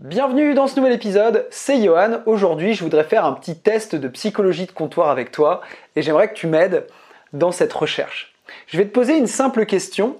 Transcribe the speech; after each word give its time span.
Bienvenue 0.00 0.54
dans 0.54 0.66
ce 0.66 0.76
nouvel 0.76 0.94
épisode, 0.94 1.46
c'est 1.50 1.84
Johan. 1.84 2.22
Aujourd'hui, 2.24 2.72
je 2.72 2.82
voudrais 2.82 3.04
faire 3.04 3.26
un 3.26 3.34
petit 3.34 3.58
test 3.58 3.94
de 3.94 4.08
psychologie 4.08 4.64
de 4.64 4.72
comptoir 4.72 5.10
avec 5.10 5.30
toi 5.30 5.60
et 5.94 6.00
j'aimerais 6.00 6.30
que 6.30 6.34
tu 6.34 6.46
m'aides 6.46 6.86
dans 7.34 7.52
cette 7.52 7.74
recherche. 7.74 8.34
Je 8.66 8.78
vais 8.78 8.86
te 8.86 8.92
poser 8.92 9.18
une 9.18 9.26
simple 9.26 9.66
question. 9.66 10.16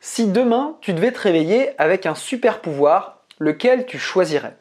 Si 0.00 0.26
demain, 0.26 0.76
tu 0.80 0.92
devais 0.92 1.12
te 1.12 1.20
réveiller 1.20 1.70
avec 1.78 2.04
un 2.04 2.16
super 2.16 2.58
pouvoir, 2.58 3.18
lequel 3.38 3.86
tu 3.86 3.96
choisirais? 3.96 4.56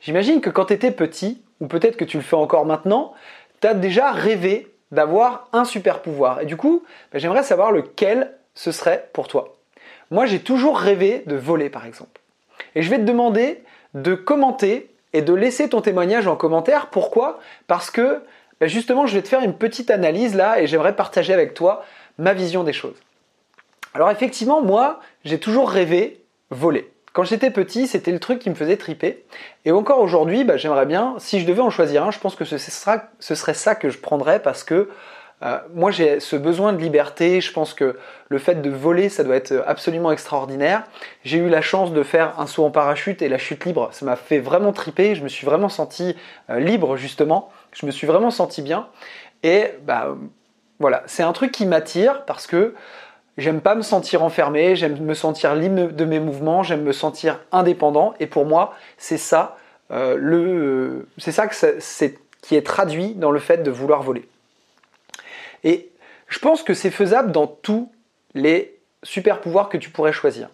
J'imagine 0.00 0.40
que 0.40 0.50
quand 0.50 0.66
tu 0.66 0.74
étais 0.74 0.92
petit, 0.92 1.42
ou 1.58 1.66
peut-être 1.66 1.96
que 1.96 2.04
tu 2.04 2.16
le 2.16 2.22
fais 2.22 2.36
encore 2.36 2.64
maintenant, 2.64 3.12
tu 3.60 3.66
as 3.66 3.74
déjà 3.74 4.12
rêvé 4.12 4.72
d'avoir 4.92 5.48
un 5.52 5.64
super 5.64 6.00
pouvoir. 6.00 6.40
Et 6.42 6.46
du 6.46 6.56
coup, 6.56 6.84
ben, 7.10 7.18
j'aimerais 7.18 7.42
savoir 7.42 7.72
lequel 7.72 8.30
ce 8.54 8.70
serait 8.70 9.10
pour 9.12 9.26
toi. 9.26 9.56
Moi, 10.12 10.26
j'ai 10.26 10.38
toujours 10.38 10.78
rêvé 10.78 11.24
de 11.26 11.34
voler, 11.34 11.70
par 11.70 11.86
exemple. 11.86 12.20
Et 12.76 12.82
je 12.82 12.90
vais 12.90 12.98
te 12.98 13.02
demander 13.02 13.64
de 13.96 14.14
commenter 14.14 14.90
et 15.12 15.22
de 15.22 15.32
laisser 15.32 15.68
ton 15.68 15.80
témoignage 15.80 16.26
en 16.26 16.36
commentaire. 16.36 16.88
Pourquoi? 16.90 17.40
Parce 17.66 17.90
que 17.90 18.22
ben, 18.60 18.68
justement, 18.68 19.06
je 19.06 19.14
vais 19.14 19.22
te 19.22 19.28
faire 19.28 19.42
une 19.42 19.54
petite 19.54 19.90
analyse 19.90 20.34
là 20.34 20.60
et 20.60 20.66
j'aimerais 20.66 20.94
partager 20.94 21.32
avec 21.32 21.54
toi 21.54 21.84
ma 22.18 22.32
vision 22.32 22.62
des 22.62 22.72
choses. 22.72 22.96
Alors 23.94 24.10
effectivement, 24.10 24.62
moi, 24.62 25.00
j'ai 25.24 25.40
toujours 25.40 25.70
rêvé 25.70 26.22
voler. 26.50 26.90
Quand 27.14 27.24
j'étais 27.24 27.50
petit, 27.50 27.86
c'était 27.86 28.12
le 28.12 28.18
truc 28.18 28.38
qui 28.40 28.50
me 28.50 28.54
faisait 28.54 28.76
triper. 28.76 29.24
Et 29.64 29.72
encore 29.72 30.00
aujourd'hui, 30.00 30.44
bah, 30.44 30.58
j'aimerais 30.58 30.84
bien, 30.84 31.14
si 31.18 31.40
je 31.40 31.46
devais 31.46 31.62
en 31.62 31.70
choisir 31.70 32.04
un, 32.04 32.10
je 32.10 32.18
pense 32.18 32.36
que 32.36 32.44
ce, 32.44 32.58
serait 32.58 33.54
ça 33.54 33.74
que 33.74 33.88
je 33.88 33.98
prendrais 33.98 34.40
parce 34.40 34.64
que 34.64 34.90
euh, 35.42 35.58
moi 35.74 35.90
j'ai 35.90 36.20
ce 36.20 36.36
besoin 36.36 36.72
de 36.72 36.78
liberté, 36.78 37.40
je 37.40 37.52
pense 37.52 37.74
que 37.74 37.98
le 38.28 38.38
fait 38.38 38.62
de 38.62 38.70
voler, 38.70 39.08
ça 39.08 39.22
doit 39.24 39.36
être 39.36 39.62
absolument 39.66 40.10
extraordinaire. 40.10 40.84
J'ai 41.24 41.38
eu 41.38 41.48
la 41.48 41.60
chance 41.60 41.92
de 41.92 42.02
faire 42.02 42.38
un 42.40 42.46
saut 42.46 42.64
en 42.64 42.70
parachute 42.70 43.22
et 43.22 43.28
la 43.28 43.38
chute 43.38 43.64
libre, 43.64 43.88
ça 43.92 44.06
m'a 44.06 44.16
fait 44.16 44.38
vraiment 44.38 44.72
triper, 44.72 45.14
je 45.14 45.22
me 45.22 45.28
suis 45.28 45.46
vraiment 45.46 45.68
senti 45.68 46.16
euh, 46.50 46.58
libre 46.58 46.96
justement, 46.96 47.50
je 47.72 47.86
me 47.86 47.90
suis 47.90 48.06
vraiment 48.06 48.30
senti 48.30 48.62
bien. 48.62 48.88
Et 49.42 49.72
bah, 49.82 50.16
voilà, 50.78 51.02
c'est 51.06 51.22
un 51.22 51.32
truc 51.32 51.52
qui 51.52 51.66
m'attire 51.66 52.24
parce 52.24 52.46
que 52.46 52.74
J'aime 53.38 53.60
pas 53.60 53.74
me 53.74 53.82
sentir 53.82 54.22
enfermé, 54.22 54.76
j'aime 54.76 54.98
me 54.98 55.12
sentir 55.12 55.54
libre 55.54 55.92
de 55.92 56.04
mes 56.06 56.20
mouvements, 56.20 56.62
j'aime 56.62 56.82
me 56.82 56.92
sentir 56.92 57.40
indépendant. 57.52 58.14
Et 58.18 58.26
pour 58.26 58.46
moi, 58.46 58.74
c'est 58.96 59.18
ça, 59.18 59.58
euh, 59.90 60.16
le, 60.18 61.06
c'est 61.18 61.32
ça, 61.32 61.46
qui 62.40 62.56
est 62.56 62.66
traduit 62.66 63.14
dans 63.14 63.30
le 63.30 63.38
fait 63.38 63.58
de 63.58 63.70
vouloir 63.70 64.02
voler. 64.02 64.26
Et 65.66 65.90
je 66.28 66.38
pense 66.38 66.62
que 66.62 66.72
c'est 66.72 66.90
faisable 66.90 67.32
dans 67.32 67.46
tous 67.46 67.92
les 68.34 68.78
super 69.02 69.40
pouvoirs 69.40 69.68
que 69.68 69.76
tu 69.76 69.90
pourrais 69.90 70.12
choisir. 70.12 70.48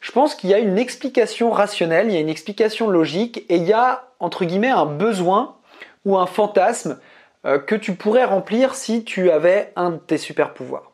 Je 0.00 0.12
pense 0.12 0.34
qu'il 0.34 0.50
y 0.50 0.54
a 0.54 0.58
une 0.58 0.78
explication 0.78 1.50
rationnelle, 1.50 2.08
il 2.08 2.14
y 2.14 2.16
a 2.16 2.20
une 2.20 2.28
explication 2.28 2.90
logique, 2.90 3.44
et 3.48 3.56
il 3.56 3.64
y 3.64 3.72
a 3.72 4.08
entre 4.20 4.44
guillemets 4.44 4.68
un 4.68 4.84
besoin 4.84 5.56
ou 6.04 6.18
un 6.18 6.26
fantasme 6.26 7.00
euh, 7.46 7.58
que 7.58 7.74
tu 7.74 7.94
pourrais 7.94 8.24
remplir 8.24 8.74
si 8.74 9.04
tu 9.04 9.30
avais 9.30 9.72
un 9.74 9.90
de 9.90 9.96
tes 9.96 10.18
super 10.18 10.52
pouvoirs. 10.52 10.92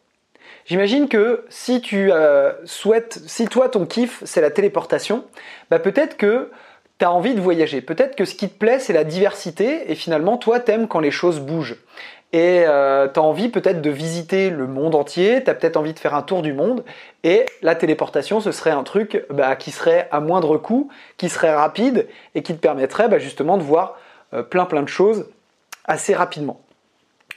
J'imagine 0.67 1.09
que 1.09 1.45
si 1.48 1.81
tu 1.81 2.12
euh, 2.12 2.53
souhaites, 2.64 3.20
si 3.27 3.48
toi 3.48 3.69
ton 3.69 3.86
kiff 3.86 4.23
c'est 4.25 4.42
la 4.42 4.51
téléportation, 4.51 5.25
bah 5.70 5.79
peut-être 5.79 6.17
que 6.17 6.51
tu 6.98 7.05
as 7.05 7.11
envie 7.11 7.34
de 7.34 7.41
voyager. 7.41 7.81
Peut-être 7.81 8.17
que 8.17 8.25
ce 8.25 8.34
qui 8.34 8.48
te 8.48 8.59
plaît 8.59 8.79
c'est 8.79 8.92
la 8.92 9.05
diversité 9.05 9.91
et 9.91 9.95
finalement 9.95 10.36
toi 10.36 10.61
t'aimes 10.61 10.86
quand 10.86 11.01
les 11.01 11.11
choses 11.11 11.41
bougent. 11.41 11.77
Et 12.33 12.65
euh, 12.67 13.09
tu 13.09 13.19
as 13.19 13.23
envie 13.23 13.48
peut-être 13.48 13.81
de 13.81 13.91
visiter 13.91 14.51
le 14.51 14.67
monde 14.67 14.95
entier, 14.95 15.43
tu 15.43 15.51
as 15.51 15.55
peut-être 15.55 15.79
envie 15.79 15.95
de 15.95 15.98
faire 15.98 16.15
un 16.15 16.23
tour 16.23 16.43
du 16.43 16.53
monde, 16.53 16.85
et 17.25 17.47
la 17.62 17.75
téléportation, 17.75 18.41
ce 18.41 18.53
serait 18.53 18.70
un 18.70 18.83
truc 18.83 19.25
bah, 19.31 19.57
qui 19.57 19.70
serait 19.70 20.09
à 20.11 20.20
moindre 20.20 20.59
coût, 20.59 20.91
qui 21.17 21.31
serait 21.31 21.55
rapide, 21.55 22.07
et 22.35 22.43
qui 22.43 22.55
te 22.55 22.61
permettrait 22.61 23.09
bah, 23.09 23.19
justement 23.19 23.57
de 23.57 23.62
voir 23.62 23.98
euh, 24.35 24.43
plein 24.43 24.67
plein 24.67 24.83
de 24.83 24.89
choses 24.89 25.27
assez 25.87 26.15
rapidement. 26.15 26.61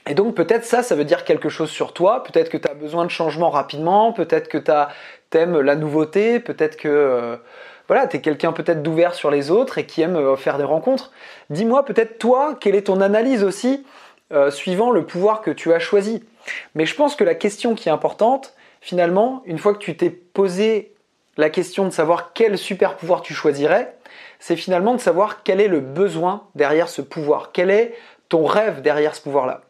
Et 0.09 0.13
donc 0.13 0.35
peut-être 0.35 0.65
ça, 0.65 0.83
ça 0.83 0.95
veut 0.95 1.05
dire 1.05 1.23
quelque 1.23 1.49
chose 1.49 1.69
sur 1.69 1.93
toi, 1.93 2.23
peut-être 2.23 2.49
que 2.49 2.57
tu 2.57 2.67
as 2.67 2.73
besoin 2.73 3.05
de 3.05 3.11
changement 3.11 3.49
rapidement, 3.49 4.11
peut-être 4.13 4.49
que 4.49 4.57
tu 4.57 5.37
aimes 5.37 5.59
la 5.59 5.75
nouveauté, 5.75 6.39
peut-être 6.39 6.75
que 6.75 6.89
euh, 6.89 7.37
voilà, 7.87 8.07
tu 8.07 8.17
es 8.17 8.21
quelqu'un 8.21 8.51
peut-être 8.51 8.81
d'ouvert 8.81 9.13
sur 9.13 9.29
les 9.29 9.51
autres 9.51 9.77
et 9.77 9.85
qui 9.85 10.01
aime 10.01 10.15
euh, 10.15 10.35
faire 10.35 10.57
des 10.57 10.63
rencontres. 10.63 11.11
Dis-moi 11.49 11.85
peut-être 11.85 12.17
toi, 12.17 12.57
quelle 12.59 12.75
est 12.75 12.87
ton 12.87 12.99
analyse 12.99 13.43
aussi 13.43 13.85
euh, 14.31 14.51
suivant 14.51 14.91
le 14.91 15.05
pouvoir 15.05 15.41
que 15.41 15.51
tu 15.51 15.73
as 15.73 15.79
choisi. 15.79 16.23
Mais 16.75 16.85
je 16.85 16.95
pense 16.95 17.15
que 17.15 17.23
la 17.23 17.35
question 17.35 17.75
qui 17.75 17.89
est 17.89 17.91
importante, 17.91 18.53
finalement, 18.81 19.43
une 19.45 19.57
fois 19.57 19.73
que 19.73 19.79
tu 19.79 19.95
t'es 19.95 20.09
posé 20.09 20.93
la 21.37 21.49
question 21.49 21.85
de 21.85 21.91
savoir 21.91 22.33
quel 22.33 22.57
super 22.57 22.97
pouvoir 22.97 23.21
tu 23.21 23.33
choisirais, 23.33 23.95
c'est 24.39 24.55
finalement 24.55 24.93
de 24.93 24.99
savoir 24.99 25.43
quel 25.43 25.61
est 25.61 25.67
le 25.67 25.79
besoin 25.79 26.47
derrière 26.55 26.89
ce 26.89 27.01
pouvoir, 27.01 27.51
quel 27.53 27.69
est 27.69 27.93
ton 28.29 28.45
rêve 28.45 28.81
derrière 28.81 29.15
ce 29.15 29.21
pouvoir-là. 29.21 29.61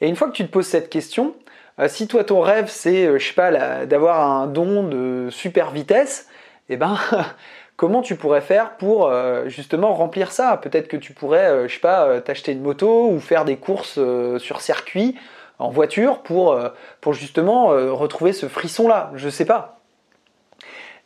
Et 0.00 0.08
une 0.08 0.16
fois 0.16 0.28
que 0.28 0.34
tu 0.34 0.46
te 0.46 0.50
poses 0.50 0.66
cette 0.66 0.88
question, 0.88 1.34
euh, 1.78 1.88
si 1.88 2.06
toi 2.06 2.24
ton 2.24 2.40
rêve 2.40 2.68
c'est, 2.68 3.06
euh, 3.06 3.18
je 3.18 3.26
sais 3.26 3.34
pas, 3.34 3.86
d'avoir 3.86 4.20
un 4.20 4.46
don 4.46 4.84
de 4.84 5.28
super 5.30 5.70
vitesse, 5.70 6.28
eh 6.68 6.76
ben 6.76 6.98
comment 7.80 8.02
tu 8.02 8.14
pourrais 8.14 8.42
faire 8.42 8.76
pour 8.76 9.06
euh, 9.06 9.48
justement 9.48 9.94
remplir 9.94 10.32
ça? 10.32 10.58
Peut-être 10.58 10.86
que 10.86 10.98
tu 10.98 11.14
pourrais, 11.14 11.66
je 11.66 11.72
sais 11.72 11.80
pas, 11.80 12.20
t'acheter 12.20 12.52
une 12.52 12.60
moto 12.60 13.08
ou 13.08 13.18
faire 13.20 13.46
des 13.46 13.56
courses 13.56 13.98
sur 14.38 14.60
circuit 14.60 15.16
en 15.58 15.70
voiture 15.70 16.18
pour, 16.18 16.58
justement 17.12 17.68
retrouver 17.68 18.34
ce 18.34 18.48
frisson-là. 18.48 19.12
Je 19.14 19.30
sais 19.30 19.46
pas. 19.46 19.80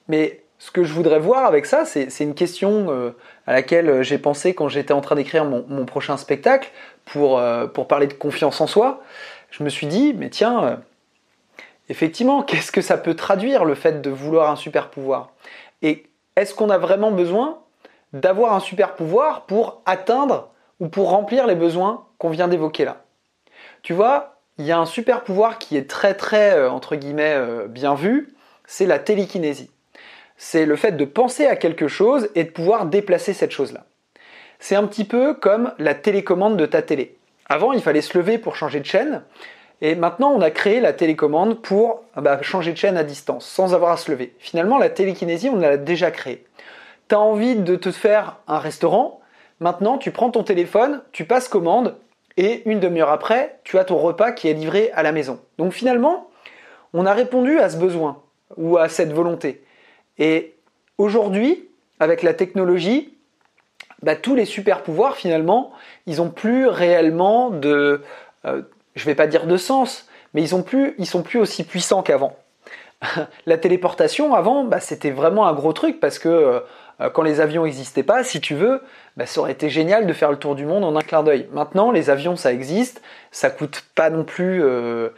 Mais 0.09 0.41
ce 0.59 0.73
que 0.73 0.83
je 0.83 0.93
voudrais 0.93 1.21
voir 1.21 1.47
avec 1.47 1.65
ça, 1.65 1.85
c'est 1.85 2.21
une 2.21 2.35
question 2.35 3.15
à 3.47 3.53
laquelle 3.53 4.03
j'ai 4.03 4.19
pensé 4.19 4.55
quand 4.55 4.69
j'étais 4.69 4.93
en 4.93 5.01
train 5.01 5.17
d'écrire 5.17 5.45
mon, 5.45 5.85
prochain 5.85 6.17
spectacle 6.17 6.71
pour, 7.05 7.39
euh, 7.39 7.67
parler 7.67 8.07
de 8.07 8.15
confiance 8.15 8.61
en 8.61 8.67
soi, 8.67 9.03
je 9.51 9.63
me 9.63 9.69
suis 9.69 9.87
dit, 9.87 10.15
mais 10.15 10.31
tiens, 10.31 10.65
euh, 10.65 10.77
effectivement, 11.89 12.43
qu'est-ce 12.43 12.73
que 12.73 12.81
ça 12.81 12.97
peut 12.97 13.15
traduire 13.15 13.65
le 13.65 13.75
fait 13.75 14.01
de 14.01 14.11
vouloir 14.11 14.51
un 14.51 14.57
super 14.57 14.91
pouvoir? 14.91 15.31
Est-ce 16.37 16.55
qu'on 16.55 16.71
a 16.71 16.79
vraiment 16.79 17.11
besoin 17.11 17.59
d'avoir 18.13 18.55
un 18.55 18.61
super 18.61 18.95
pouvoir 18.95 19.47
pour 19.47 19.83
atteindre 19.87 20.51
ou 20.81 20.89
pour 20.89 21.11
remplir 21.11 21.47
les 21.47 21.55
besoins 21.55 22.07
qu'on 22.19 22.31
vient 22.31 22.49
d'évoquer 22.49 22.85
là? 22.85 23.05
Tu 23.83 23.93
vois, 23.93 24.37
il 24.59 24.65
y 24.65 24.73
a 24.73 24.79
un 24.79 24.87
super 24.87 25.23
pouvoir 25.23 25.59
qui 25.59 25.77
est 25.77 25.89
très 25.89 26.15
très, 26.15 26.55
euh, 26.55 26.71
entre 26.71 26.97
guillemets, 26.97 27.37
bien 27.69 27.95
vu, 27.95 28.35
c'est 28.67 28.87
la 28.87 28.99
télékinésie. 28.99 29.71
C'est 30.37 30.67
le 30.67 30.77
fait 30.77 30.93
de 30.93 31.05
penser 31.05 31.47
à 31.47 31.57
quelque 31.57 31.89
chose 31.89 32.29
et 32.35 32.45
de 32.45 32.51
pouvoir 32.51 32.87
déplacer 32.87 33.33
cette 33.33 33.53
chose-là. 33.53 33.85
C'est 34.59 34.77
un 34.77 34.87
petit 34.87 35.05
peu 35.05 35.35
comme 35.35 35.73
la 35.79 35.95
télécommande 35.95 36.57
de 36.57 36.67
ta 36.67 36.83
télé. 36.83 37.17
Avant, 37.47 37.73
il 37.73 37.83
fallait 37.83 38.01
se 38.01 38.17
lever 38.17 38.39
pour 38.39 38.57
changer 38.57 38.81
de 38.81 38.87
chaîne, 38.87 39.23
et 39.81 39.95
maintenant, 39.95 40.31
on 40.31 40.41
a 40.41 40.51
créé 40.51 40.81
la 40.81 40.93
télécommande 40.93 41.61
pour 41.61 42.03
bah, 42.17 42.41
changer 42.43 42.73
de 42.73 42.77
chaîne 42.77 42.97
à 42.97 43.05
distance, 43.05 43.47
sans 43.47 43.75
avoir 43.75 43.93
à 43.93 43.97
se 43.97 44.11
lever. 44.11 44.35
Finalement, 44.39 44.79
la 44.79 44.89
télékinésie, 44.89 45.51
on 45.51 45.57
l'a 45.57 45.77
déjà 45.77 46.11
créée. 46.11 46.45
Tu 47.09 47.15
as 47.15 47.21
envie 47.21 47.57
de 47.57 47.77
te 47.77 47.91
faire 47.91 48.37
un 48.49 48.59
restaurant, 48.59 49.21
maintenant, 49.61 49.99
tu 49.99 50.11
prends 50.11 50.31
ton 50.31 50.43
téléphone, 50.43 51.03
tu 51.13 51.25
passes 51.25 51.49
commande, 51.49 51.97
et 52.37 52.69
une 52.69 52.81
demi-heure 52.81 53.11
après, 53.11 53.61
tu 53.65 53.79
as 53.79 53.85
ton 53.85 53.99
repas 53.99 54.33
qui 54.33 54.49
est 54.49 54.55
livré 54.55 54.91
à 54.95 55.03
la 55.03 55.13
maison. 55.13 55.41
Donc 55.59 55.73
finalement, 55.73 56.29
on 56.93 57.07
a 57.07 57.13
répondu 57.13 57.59
à 57.59 57.69
ce 57.69 57.77
besoin, 57.77 58.23
ou 58.57 58.79
à 58.79 58.89
cette 58.89 59.13
volonté. 59.13 59.63
Et 60.19 60.55
aujourd'hui, 60.99 61.69
avec 62.01 62.23
la 62.23 62.35
technologie, 62.35 63.15
bah, 64.03 64.17
tous 64.17 64.35
les 64.35 64.45
super 64.45 64.83
pouvoirs 64.83 65.17
finalement, 65.17 65.73
ils 66.07 66.21
ont 66.21 66.31
plus 66.31 66.67
réellement 66.67 67.51
de, 67.51 68.03
euh, 68.45 68.63
je 68.95 69.05
vais 69.05 69.15
pas 69.15 69.27
dire 69.27 69.47
de 69.47 69.57
sens, 69.57 70.09
mais 70.33 70.43
ils, 70.43 70.55
ont 70.55 70.63
plus, 70.63 70.95
sont 71.05 71.23
plus 71.23 71.39
aussi 71.39 71.65
puissants 71.65 72.03
qu'avant. 72.03 72.37
la 73.47 73.59
téléportation 73.59 74.35
avant, 74.35 74.65
bah, 74.65 74.81
c'était 74.81 75.11
vraiment 75.11 75.47
un 75.47 75.53
gros 75.53 75.73
truc 75.73 76.01
parce 76.01 76.19
que 76.19 76.29
euh, 77.01 77.11
quand 77.11 77.23
les 77.23 77.41
avions 77.41 77.65
n'existaient 77.65 78.03
pas, 78.03 78.25
si 78.25 78.41
tu 78.41 78.55
veux, 78.55 78.81
bah, 79.17 79.27
ça 79.27 79.41
aurait 79.41 79.53
été 79.53 79.69
génial 79.69 80.07
de 80.07 80.13
faire 80.13 80.31
le 80.31 80.39
tour 80.39 80.55
du 80.55 80.65
monde 80.65 80.85
en 80.85 80.97
un 80.97 81.03
clin 81.03 81.23
d'œil. 81.23 81.49
Maintenant, 81.53 81.91
les 81.91 82.11
avions, 82.11 82.37
ça 82.37 82.53
existe, 82.53 83.03
ça 83.31 83.51
coûte 83.51 83.85
pas 83.95 84.11
non 84.11 84.25
plus 84.25 84.63
euh, 84.63 85.11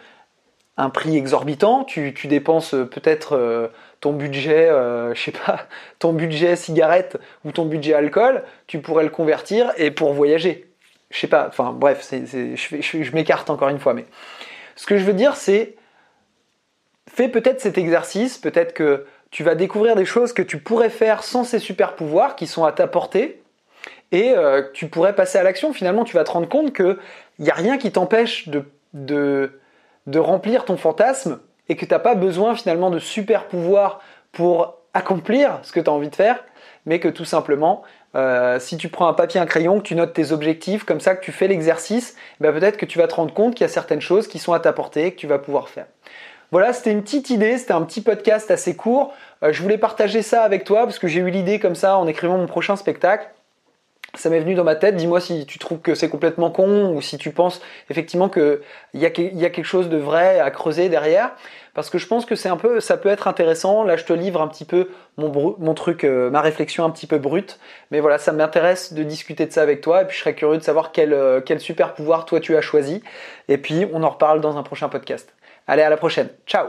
un 0.76 0.90
prix 0.90 1.16
exorbitant. 1.16 1.84
Tu, 1.84 2.12
dépenses 2.28 2.70
peut-être 2.70 3.70
ton 4.00 4.12
budget, 4.12 4.68
euh, 4.68 5.14
je 5.14 5.20
sais 5.20 5.32
pas, 5.32 5.60
ton 5.98 6.12
budget 6.12 6.56
cigarette 6.56 7.18
ou 7.44 7.52
ton 7.52 7.64
budget 7.64 7.94
alcool, 7.94 8.42
tu 8.66 8.80
pourrais 8.80 9.04
le 9.04 9.10
convertir 9.10 9.72
et 9.76 9.90
pour 9.90 10.12
voyager. 10.12 10.70
Je 11.10 11.20
sais 11.20 11.28
pas, 11.28 11.46
enfin 11.48 11.72
bref, 11.72 12.08
je, 12.10 13.14
m'écarte 13.14 13.48
encore 13.50 13.68
une 13.68 13.78
fois, 13.78 13.94
mais 13.94 14.06
ce 14.74 14.86
que 14.86 14.98
je 14.98 15.04
veux 15.04 15.12
dire, 15.12 15.36
c'est 15.36 15.76
fais 17.08 17.28
peut-être 17.28 17.60
cet 17.60 17.78
exercice, 17.78 18.38
peut-être 18.38 18.74
que 18.74 19.06
tu 19.30 19.44
vas 19.44 19.54
découvrir 19.54 19.96
des 19.96 20.04
choses 20.04 20.32
que 20.32 20.42
tu 20.42 20.58
pourrais 20.58 20.90
faire 20.90 21.22
sans 21.22 21.44
ces 21.44 21.58
super 21.58 21.94
pouvoirs 21.94 22.36
qui 22.36 22.46
sont 22.46 22.64
à 22.64 22.72
ta 22.72 22.86
portée 22.86 23.42
et 24.12 24.32
euh, 24.32 24.62
tu 24.72 24.88
pourrais 24.88 25.14
passer 25.14 25.38
à 25.38 25.42
l'action. 25.42 25.72
Finalement, 25.72 26.04
tu 26.04 26.16
vas 26.16 26.24
te 26.24 26.30
rendre 26.30 26.48
compte 26.48 26.74
qu'il 26.74 26.96
n'y 27.38 27.50
a 27.50 27.54
rien 27.54 27.78
qui 27.78 27.92
t'empêche 27.92 28.48
de, 28.48 29.60
de 30.06 30.18
remplir 30.18 30.64
ton 30.64 30.76
fantasme 30.76 31.40
et 31.68 31.76
que 31.76 31.84
tu 31.84 31.92
n'as 31.92 31.98
pas 31.98 32.14
besoin 32.14 32.54
finalement 32.54 32.90
de 32.90 32.98
super 32.98 33.46
pouvoirs 33.46 34.00
pour 34.32 34.78
accomplir 34.94 35.58
ce 35.62 35.72
que 35.72 35.80
tu 35.80 35.90
as 35.90 35.92
envie 35.92 36.08
de 36.08 36.14
faire, 36.14 36.44
mais 36.86 37.00
que 37.00 37.08
tout 37.08 37.24
simplement, 37.24 37.82
euh, 38.16 38.58
si 38.58 38.76
tu 38.76 38.88
prends 38.88 39.08
un 39.08 39.12
papier, 39.12 39.38
un 39.38 39.46
crayon, 39.46 39.78
que 39.78 39.84
tu 39.84 39.94
notes 39.94 40.14
tes 40.14 40.32
objectifs, 40.32 40.84
comme 40.84 41.00
ça, 41.00 41.14
que 41.14 41.24
tu 41.24 41.32
fais 41.32 41.48
l'exercice, 41.48 42.16
ben 42.40 42.52
peut-être 42.52 42.76
que 42.76 42.86
tu 42.86 42.98
vas 42.98 43.06
te 43.06 43.14
rendre 43.14 43.34
compte 43.34 43.54
qu'il 43.54 43.64
y 43.64 43.70
a 43.70 43.72
certaines 43.72 44.00
choses 44.00 44.26
qui 44.26 44.38
sont 44.38 44.52
à 44.52 44.60
ta 44.60 44.72
portée 44.72 45.12
que 45.12 45.16
tu 45.16 45.26
vas 45.26 45.38
pouvoir 45.38 45.68
faire. 45.68 45.86
Voilà, 46.50 46.72
c'était 46.72 46.92
une 46.92 47.02
petite 47.02 47.30
idée, 47.30 47.58
c'était 47.58 47.72
un 47.72 47.82
petit 47.82 48.00
podcast 48.00 48.50
assez 48.50 48.74
court. 48.74 49.12
Euh, 49.42 49.52
je 49.52 49.62
voulais 49.62 49.78
partager 49.78 50.22
ça 50.22 50.42
avec 50.42 50.64
toi 50.64 50.84
parce 50.84 50.98
que 50.98 51.08
j'ai 51.08 51.20
eu 51.20 51.30
l'idée 51.30 51.58
comme 51.58 51.74
ça 51.74 51.98
en 51.98 52.06
écrivant 52.06 52.38
mon 52.38 52.46
prochain 52.46 52.76
spectacle 52.76 53.28
ça 54.18 54.30
m'est 54.30 54.40
venu 54.40 54.54
dans 54.54 54.64
ma 54.64 54.76
tête. 54.76 54.96
Dis-moi 54.96 55.20
si 55.20 55.46
tu 55.46 55.58
trouves 55.58 55.80
que 55.80 55.94
c'est 55.94 56.08
complètement 56.08 56.50
con 56.50 56.92
ou 56.94 57.00
si 57.00 57.18
tu 57.18 57.30
penses 57.30 57.60
effectivement 57.90 58.28
qu'il 58.28 58.60
y, 58.94 59.06
a, 59.06 59.10
y 59.18 59.44
a 59.44 59.50
quelque 59.50 59.64
chose 59.64 59.88
de 59.88 59.96
vrai 59.96 60.40
à 60.40 60.50
creuser 60.50 60.88
derrière. 60.88 61.32
Parce 61.76 61.90
que 61.90 61.98
je 61.98 62.06
pense 62.06 62.24
que 62.24 62.36
c'est 62.36 62.48
un 62.48 62.56
peu, 62.56 62.80
ça 62.80 62.96
peut 62.96 63.10
être 63.10 63.28
intéressant. 63.28 63.84
Là, 63.84 63.98
je 63.98 64.04
te 64.04 64.14
livre 64.14 64.40
un 64.40 64.48
petit 64.48 64.64
peu 64.64 64.88
mon, 65.18 65.74
truc, 65.74 66.04
euh, 66.04 66.30
ma 66.30 66.40
réflexion 66.40 66.86
un 66.86 66.90
petit 66.90 67.06
peu 67.06 67.18
brute. 67.18 67.60
Mais 67.90 68.00
voilà, 68.00 68.16
ça 68.16 68.32
m'intéresse 68.32 68.94
de 68.94 69.02
discuter 69.02 69.44
de 69.44 69.52
ça 69.52 69.60
avec 69.60 69.82
toi. 69.82 70.00
Et 70.00 70.06
puis, 70.06 70.16
je 70.16 70.22
serais 70.22 70.34
curieux 70.34 70.56
de 70.56 70.62
savoir 70.62 70.90
euh, 70.96 71.42
quel 71.44 71.60
super 71.60 71.92
pouvoir 71.92 72.24
toi 72.24 72.40
tu 72.40 72.56
as 72.56 72.62
choisi. 72.62 73.02
Et 73.48 73.58
puis, 73.58 73.84
on 73.92 74.02
en 74.04 74.08
reparle 74.08 74.40
dans 74.40 74.56
un 74.56 74.62
prochain 74.62 74.88
podcast. 74.88 75.34
Allez, 75.66 75.82
à 75.82 75.90
la 75.90 75.98
prochaine. 75.98 76.30
Ciao 76.46 76.68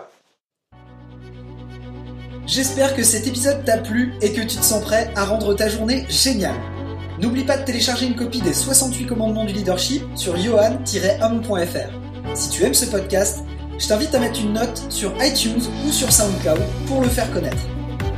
J'espère 2.46 2.94
que 2.94 3.04
cet 3.04 3.28
épisode 3.28 3.64
t'a 3.64 3.78
plu 3.78 4.14
et 4.22 4.34
que 4.34 4.42
tu 4.42 4.58
te 4.58 4.64
sens 4.64 4.84
prêt 4.84 5.10
à 5.16 5.24
rendre 5.24 5.54
ta 5.54 5.70
journée 5.70 6.06
géniale. 6.10 6.77
N'oublie 7.20 7.46
pas 7.46 7.58
de 7.58 7.66
télécharger 7.66 8.06
une 8.06 8.16
copie 8.16 8.42
des 8.42 8.54
68 8.54 9.08
commandements 9.08 9.46
du 9.46 9.54
leadership 9.54 10.04
sur 10.16 10.38
johan-homme.fr. 10.38 12.36
Si 12.36 12.50
tu 12.50 12.64
aimes 12.64 12.76
ce 12.76 12.86
podcast, 12.86 13.44
je 13.80 13.88
t'invite 13.88 14.14
à 14.14 14.20
mettre 14.20 14.40
une 14.40 14.54
note 14.54 14.86
sur 14.90 15.12
iTunes 15.24 15.62
ou 15.86 15.92
sur 15.92 16.12
SoundCloud 16.12 16.62
pour 16.86 17.02
le 17.02 17.10
faire 17.10 17.32
connaître. 17.32 17.64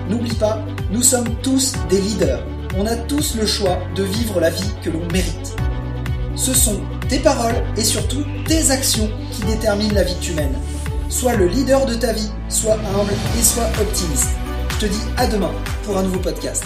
N'oublie 0.10 0.36
pas, 0.36 0.60
nous 0.92 1.01
sommes 1.01 1.30
tous 1.42 1.74
des 1.90 2.01
leaders. 2.01 2.44
On 2.78 2.86
a 2.86 2.96
tous 2.96 3.36
le 3.36 3.46
choix 3.46 3.80
de 3.96 4.04
vivre 4.04 4.42
la 4.42 4.50
vie 4.50 4.72
que 4.84 4.90
l'on 4.90 5.06
mérite. 5.13 5.56
Ce 6.36 6.54
sont 6.54 6.81
tes 7.07 7.19
paroles 7.19 7.63
et 7.78 7.84
surtout 7.84 8.24
tes 8.48 8.72
actions 8.72 9.10
qui 9.31 9.44
déterminent 9.44 9.94
la 9.94 10.04
vie 10.04 10.16
que 10.16 10.24
tu 10.24 10.34
mènes. 10.34 10.57
Sois 11.10 11.36
le 11.36 11.48
leader 11.48 11.86
de 11.86 11.96
ta 11.96 12.12
vie, 12.12 12.30
sois 12.50 12.75
humble 12.75 13.13
et 13.38 13.44
sois 13.44 13.69
optimiste. 13.80 14.31
Je 14.72 14.86
te 14.86 14.92
dis 14.92 15.01
à 15.18 15.28
demain 15.28 15.51
pour 15.84 15.98
un 15.98 16.04
nouveau 16.04 16.19
podcast. 16.19 16.63